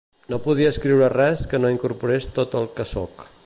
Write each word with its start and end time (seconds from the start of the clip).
No 0.33 0.37
podia 0.45 0.71
escriure 0.75 1.11
res 1.15 1.45
que 1.51 1.59
no 1.65 1.71
incorporés 1.75 2.29
tot 2.39 2.57
el 2.63 2.69
que 2.79 2.91
soc. 2.97 3.27